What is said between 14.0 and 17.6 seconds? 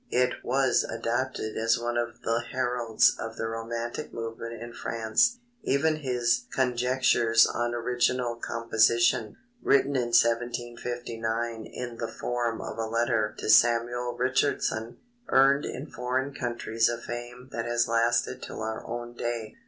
Richardson, earned in foreign countries a fame